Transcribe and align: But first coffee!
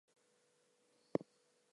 But 0.03 1.25
first 1.25 1.27
coffee! 1.27 1.67